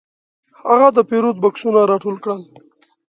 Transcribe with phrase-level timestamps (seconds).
[0.69, 2.41] هغه د پیرود بکسونه راټول کړل.